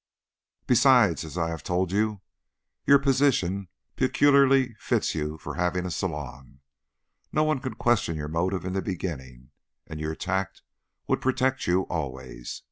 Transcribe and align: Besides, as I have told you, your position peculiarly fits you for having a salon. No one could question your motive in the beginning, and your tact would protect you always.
Besides, 0.65 1.23
as 1.23 1.37
I 1.37 1.49
have 1.49 1.61
told 1.63 1.91
you, 1.91 2.21
your 2.87 2.97
position 2.97 3.67
peculiarly 3.95 4.73
fits 4.79 5.13
you 5.13 5.37
for 5.37 5.53
having 5.53 5.85
a 5.85 5.91
salon. 5.91 6.61
No 7.31 7.43
one 7.43 7.59
could 7.59 7.77
question 7.77 8.15
your 8.17 8.27
motive 8.27 8.65
in 8.65 8.73
the 8.73 8.81
beginning, 8.81 9.51
and 9.85 9.99
your 9.99 10.15
tact 10.15 10.63
would 11.05 11.21
protect 11.21 11.67
you 11.67 11.81
always. 11.83 12.59